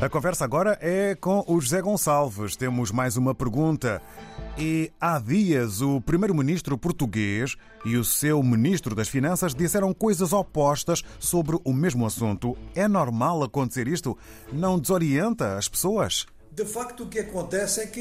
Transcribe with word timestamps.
A 0.00 0.08
conversa 0.08 0.46
agora 0.46 0.78
é 0.80 1.14
com 1.14 1.44
o 1.46 1.60
José 1.60 1.82
Gonçalves. 1.82 2.56
Temos 2.56 2.90
mais 2.90 3.18
uma 3.18 3.34
pergunta. 3.34 4.00
E 4.56 4.90
há 4.98 5.18
dias 5.18 5.82
o 5.82 6.00
primeiro-ministro 6.00 6.78
português 6.78 7.54
e 7.84 7.98
o 7.98 8.04
seu 8.04 8.42
ministro 8.42 8.94
das 8.94 9.10
Finanças 9.10 9.54
disseram 9.54 9.92
coisas 9.92 10.32
opostas 10.32 11.02
sobre 11.18 11.58
o 11.62 11.74
mesmo 11.74 12.06
assunto. 12.06 12.56
É 12.74 12.88
normal 12.88 13.42
acontecer 13.42 13.86
isto? 13.88 14.16
Não 14.50 14.78
desorienta 14.78 15.58
as 15.58 15.68
pessoas? 15.68 16.24
De 16.50 16.64
facto, 16.64 17.02
o 17.02 17.06
que 17.06 17.18
acontece 17.18 17.82
é 17.82 17.86
que 17.86 18.00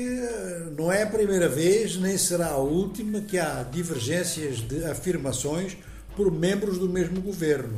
não 0.78 0.90
é 0.90 1.04
a 1.04 1.08
primeira 1.08 1.50
vez, 1.50 1.98
nem 1.98 2.18
será 2.18 2.52
a 2.52 2.58
última, 2.60 3.20
que 3.20 3.38
há 3.38 3.62
divergências 3.64 4.62
de 4.62 4.86
afirmações 4.86 5.76
por 6.16 6.32
membros 6.32 6.78
do 6.78 6.88
mesmo 6.88 7.20
governo 7.20 7.78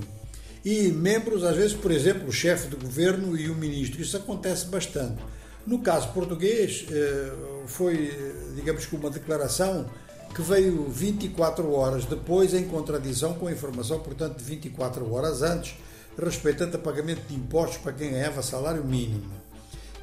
e 0.64 0.90
membros, 0.90 1.44
às 1.44 1.56
vezes, 1.56 1.74
por 1.74 1.92
exemplo, 1.92 2.28
o 2.28 2.32
chefe 2.32 2.68
do 2.68 2.78
governo 2.78 3.38
e 3.38 3.50
o 3.50 3.56
ministro. 3.56 4.02
Isso 4.02 4.16
acontece 4.16 4.68
bastante. 4.68 5.22
No 5.66 5.80
caso 5.80 6.10
português, 6.10 6.86
eh, 6.92 7.32
foi, 7.68 8.12
digamos 8.56 8.86
que, 8.86 8.96
uma 8.96 9.10
declaração 9.10 9.90
que 10.34 10.42
veio 10.42 10.86
24 10.90 11.72
horas 11.74 12.06
depois, 12.06 12.54
em 12.54 12.64
contradição 12.64 13.34
com 13.34 13.48
a 13.48 13.52
informação, 13.52 14.00
portanto, 14.00 14.38
de 14.38 14.44
24 14.44 15.12
horas 15.14 15.42
antes, 15.42 15.76
respeitando 16.18 16.78
a 16.78 16.80
pagamento 16.80 17.22
de 17.28 17.36
impostos 17.36 17.78
para 17.78 17.94
quem 17.94 18.12
ganhava 18.12 18.42
salário 18.42 18.84
mínimo. 18.84 19.30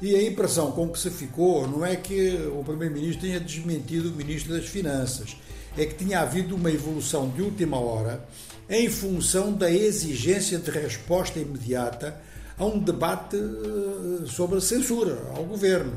E 0.01 0.15
a 0.15 0.23
impressão 0.23 0.71
com 0.71 0.87
que 0.89 0.99
se 0.99 1.09
ficou 1.09 1.67
não 1.67 1.85
é 1.85 1.95
que 1.95 2.37
o 2.57 2.63
Primeiro-Ministro 2.63 3.21
tenha 3.21 3.39
desmentido 3.39 4.09
o 4.09 4.13
Ministro 4.13 4.53
das 4.53 4.65
Finanças, 4.65 5.35
é 5.79 5.85
que 5.85 5.95
tinha 5.95 6.19
havido 6.19 6.55
uma 6.55 6.69
evolução 6.69 7.29
de 7.29 7.41
última 7.41 7.79
hora 7.79 8.25
em 8.69 8.89
função 8.89 9.53
da 9.53 9.71
exigência 9.71 10.59
de 10.59 10.69
resposta 10.69 11.39
imediata 11.39 12.19
a 12.57 12.65
um 12.65 12.77
debate 12.77 13.37
eh, 13.37 14.25
sobre 14.27 14.57
a 14.57 14.61
censura 14.61 15.17
ao 15.35 15.45
governo. 15.45 15.93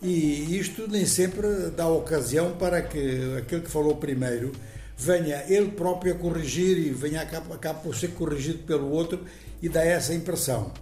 E 0.00 0.56
isto 0.56 0.88
nem 0.88 1.04
sempre 1.04 1.70
dá 1.76 1.88
ocasião 1.88 2.52
para 2.56 2.80
que 2.80 3.36
aquele 3.36 3.62
que 3.62 3.70
falou 3.70 3.96
primeiro 3.96 4.52
venha 4.96 5.44
ele 5.48 5.72
próprio 5.72 6.14
a 6.14 6.16
corrigir 6.16 6.78
e 6.78 6.90
venha 6.90 7.22
a 7.22 7.74
por 7.74 7.96
ser 7.96 8.12
corrigido 8.12 8.60
pelo 8.60 8.90
outro 8.90 9.24
e 9.60 9.68
dá 9.68 9.84
essa 9.84 10.14
impressão. 10.14 10.72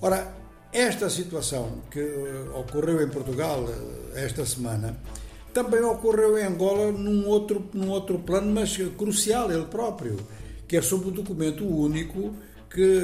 Ora, 0.00 0.34
esta 0.72 1.10
situação 1.10 1.82
que 1.90 2.00
eh, 2.00 2.50
ocorreu 2.54 3.02
em 3.02 3.08
Portugal 3.08 3.66
eh, 3.68 4.24
esta 4.24 4.46
semana 4.46 4.96
também 5.62 5.82
ocorreu 5.82 6.38
em 6.38 6.44
Angola 6.44 6.92
num 6.92 7.26
outro, 7.26 7.68
num 7.74 7.88
outro 7.88 8.18
plano, 8.18 8.52
mas 8.52 8.76
crucial, 8.96 9.50
ele 9.50 9.64
próprio 9.64 10.16
que 10.68 10.76
é 10.76 10.82
sobre 10.82 11.08
o 11.08 11.10
documento 11.10 11.66
único 11.66 12.34
que 12.70 13.02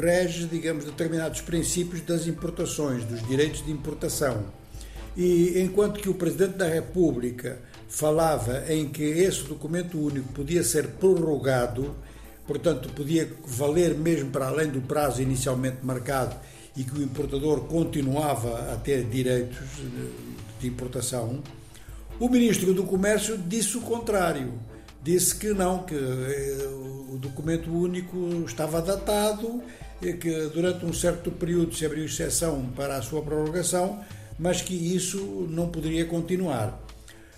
rege, 0.00 0.46
digamos, 0.46 0.86
determinados 0.86 1.42
princípios 1.42 2.00
das 2.00 2.26
importações, 2.26 3.04
dos 3.04 3.24
direitos 3.28 3.62
de 3.64 3.70
importação. 3.70 4.42
E 5.14 5.60
enquanto 5.60 6.00
que 6.00 6.08
o 6.08 6.14
Presidente 6.14 6.56
da 6.56 6.66
República 6.66 7.58
falava 7.88 8.64
em 8.72 8.88
que 8.88 9.02
esse 9.02 9.44
documento 9.44 10.00
único 10.00 10.32
podia 10.32 10.64
ser 10.64 10.88
prorrogado, 10.92 11.94
portanto, 12.46 12.88
podia 12.94 13.30
valer 13.46 13.94
mesmo 13.94 14.30
para 14.30 14.48
além 14.48 14.68
do 14.68 14.80
prazo 14.80 15.20
inicialmente 15.20 15.78
marcado 15.82 16.34
e 16.74 16.82
que 16.82 16.98
o 16.98 17.02
importador 17.02 17.60
continuava 17.64 18.72
a 18.72 18.76
ter 18.76 19.04
direitos 19.04 19.58
de 20.58 20.66
importação, 20.66 21.42
o 22.20 22.28
Ministro 22.28 22.74
do 22.74 22.84
Comércio 22.84 23.38
disse 23.38 23.76
o 23.76 23.80
contrário 23.80 24.52
disse 25.02 25.34
que 25.36 25.54
não, 25.54 25.84
que 25.84 25.94
eh, 25.94 26.68
o 27.10 27.16
documento 27.16 27.70
único 27.70 28.44
estava 28.46 28.82
datado 28.82 29.62
que 30.00 30.50
durante 30.52 30.84
um 30.84 30.92
certo 30.92 31.30
período 31.30 31.74
se 31.74 31.84
abriu 31.84 32.04
exceção 32.04 32.66
para 32.76 32.96
a 32.96 33.02
sua 33.02 33.20
prorrogação, 33.20 33.98
mas 34.38 34.62
que 34.62 34.74
isso 34.74 35.46
não 35.50 35.70
poderia 35.70 36.04
continuar. 36.04 36.78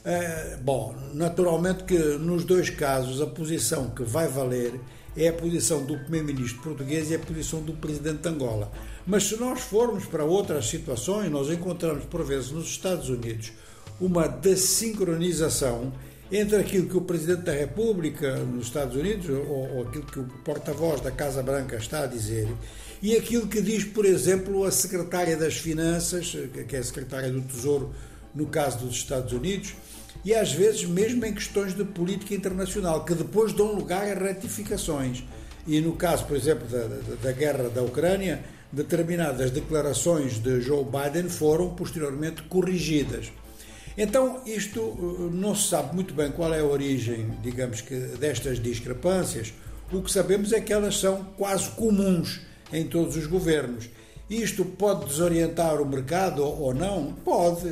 Eh, 0.04 0.58
bom, 0.60 0.94
naturalmente 1.14 1.84
que 1.84 1.96
nos 1.96 2.44
dois 2.44 2.68
casos 2.68 3.22
a 3.22 3.26
posição 3.26 3.90
que 3.90 4.02
vai 4.02 4.28
valer 4.28 4.78
é 5.16 5.28
a 5.28 5.32
posição 5.32 5.84
do 5.84 5.96
primeiro-ministro 5.98 6.60
português 6.62 7.10
e 7.10 7.14
a 7.14 7.18
posição 7.18 7.62
do 7.62 7.72
presidente 7.74 8.22
de 8.22 8.28
Angola. 8.28 8.70
Mas 9.06 9.24
se 9.24 9.36
nós 9.36 9.60
formos 9.60 10.04
para 10.06 10.24
outras 10.24 10.66
situações, 10.66 11.30
nós 11.30 11.50
encontramos 11.50 12.04
por 12.04 12.24
vezes 12.24 12.50
nos 12.50 12.66
Estados 12.66 13.08
Unidos 13.08 13.52
uma 14.00 14.26
desincronização 14.26 15.92
entre 16.32 16.56
aquilo 16.56 16.88
que 16.88 16.96
o 16.96 17.00
Presidente 17.00 17.42
da 17.42 17.52
República 17.52 18.36
nos 18.36 18.66
Estados 18.66 18.96
Unidos, 18.96 19.28
ou, 19.28 19.76
ou 19.76 19.82
aquilo 19.82 20.04
que 20.04 20.20
o 20.20 20.24
porta-voz 20.44 21.00
da 21.00 21.10
Casa 21.10 21.42
Branca 21.42 21.76
está 21.76 22.04
a 22.04 22.06
dizer, 22.06 22.48
e 23.02 23.16
aquilo 23.16 23.48
que 23.48 23.60
diz, 23.60 23.84
por 23.84 24.04
exemplo, 24.04 24.64
a 24.64 24.70
Secretária 24.70 25.36
das 25.36 25.56
Finanças, 25.56 26.36
que 26.68 26.76
é 26.76 26.78
a 26.78 26.84
Secretária 26.84 27.30
do 27.30 27.40
Tesouro 27.40 27.92
no 28.34 28.46
caso 28.46 28.78
dos 28.78 28.94
Estados 28.94 29.32
Unidos, 29.32 29.74
e 30.24 30.34
às 30.34 30.52
vezes 30.52 30.84
mesmo 30.84 31.24
em 31.24 31.34
questões 31.34 31.74
de 31.74 31.84
política 31.84 32.34
internacional, 32.34 33.04
que 33.04 33.14
depois 33.14 33.52
dão 33.52 33.72
lugar 33.72 34.06
a 34.06 34.14
retificações. 34.14 35.24
E 35.66 35.80
no 35.80 35.92
caso, 35.92 36.26
por 36.26 36.36
exemplo, 36.36 36.66
da, 36.68 36.86
da 37.22 37.32
guerra 37.32 37.68
da 37.70 37.82
Ucrânia, 37.82 38.44
determinadas 38.72 39.50
declarações 39.50 40.38
de 40.38 40.60
Joe 40.60 40.84
Biden 40.84 41.28
foram 41.28 41.70
posteriormente 41.70 42.42
corrigidas. 42.42 43.32
Então, 44.02 44.40
isto 44.46 44.80
uh, 44.80 45.30
não 45.30 45.54
se 45.54 45.68
sabe 45.68 45.94
muito 45.94 46.14
bem 46.14 46.30
qual 46.30 46.54
é 46.54 46.60
a 46.60 46.64
origem, 46.64 47.32
digamos 47.42 47.82
que, 47.82 47.94
destas 47.94 48.58
discrepâncias. 48.58 49.52
O 49.92 50.00
que 50.00 50.10
sabemos 50.10 50.54
é 50.54 50.60
que 50.60 50.72
elas 50.72 50.96
são 50.96 51.22
quase 51.36 51.68
comuns 51.72 52.40
em 52.72 52.86
todos 52.86 53.14
os 53.14 53.26
governos. 53.26 53.90
Isto 54.30 54.64
pode 54.64 55.06
desorientar 55.06 55.82
o 55.82 55.84
mercado 55.84 56.44
ou 56.44 56.72
não? 56.72 57.12
Pode, 57.24 57.68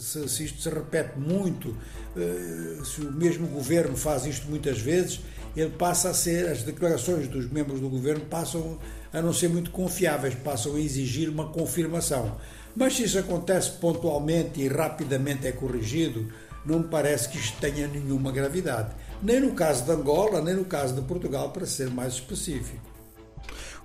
se, 0.00 0.26
se 0.26 0.44
isto 0.44 0.62
se 0.62 0.70
repete 0.70 1.18
muito, 1.18 1.68
uh, 1.68 2.82
se 2.82 3.02
o 3.02 3.12
mesmo 3.12 3.46
governo 3.46 3.94
faz 3.94 4.24
isto 4.24 4.48
muitas 4.48 4.80
vezes, 4.80 5.20
ele 5.54 5.68
passa 5.68 6.08
a 6.08 6.14
ser, 6.14 6.48
as 6.48 6.62
declarações 6.62 7.28
dos 7.28 7.50
membros 7.52 7.78
do 7.78 7.90
governo 7.90 8.24
passam 8.24 8.78
a 9.12 9.20
não 9.20 9.34
ser 9.34 9.50
muito 9.50 9.70
confiáveis, 9.70 10.34
passam 10.34 10.76
a 10.76 10.80
exigir 10.80 11.28
uma 11.28 11.50
confirmação. 11.50 12.38
Mas 12.74 12.96
se 12.96 13.02
isso 13.02 13.18
acontece 13.18 13.72
pontualmente 13.72 14.62
e 14.62 14.68
rapidamente 14.68 15.46
é 15.46 15.52
corrigido, 15.52 16.32
não 16.64 16.78
me 16.78 16.88
parece 16.88 17.28
que 17.28 17.36
isto 17.36 17.60
tenha 17.60 17.86
nenhuma 17.86 18.32
gravidade. 18.32 18.94
Nem 19.22 19.40
no 19.40 19.52
caso 19.52 19.84
de 19.84 19.90
Angola, 19.90 20.40
nem 20.40 20.54
no 20.54 20.64
caso 20.64 20.94
de 20.94 21.02
Portugal, 21.02 21.50
para 21.50 21.66
ser 21.66 21.90
mais 21.90 22.14
específico. 22.14 22.97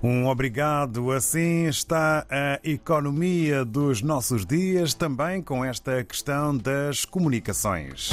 Um 0.03 0.27
obrigado. 0.27 1.13
Assim 1.13 1.65
está 1.65 2.25
a 2.29 2.59
economia 2.61 3.63
dos 3.63 4.01
nossos 4.01 4.45
dias, 4.45 4.93
também 4.93 5.41
com 5.41 5.63
esta 5.63 6.03
questão 6.03 6.57
das 6.57 7.05
comunicações. 7.05 8.09